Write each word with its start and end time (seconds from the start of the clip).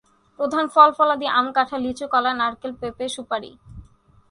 প্রধান 0.39 0.65
ফল-ফলাদি 0.67 1.27
আম, 1.31 1.47
কাঁঠাল, 1.51 1.79
লিচু, 1.81 2.05
কলা, 2.07 2.31
নারিকেল, 2.33 2.71
পেঁপে, 2.81 3.05
সুপারি। 3.09 3.51